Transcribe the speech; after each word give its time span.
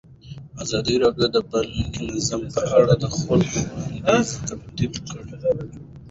ازادي 0.63 0.95
راډیو 1.03 1.27
د 1.35 1.37
بانکي 1.51 2.01
نظام 2.13 2.41
په 2.53 2.61
اړه 2.77 2.93
د 3.03 3.05
خلکو 3.15 3.57
وړاندیزونه 3.65 4.45
ترتیب 4.49 4.93
کړي. 5.07 5.31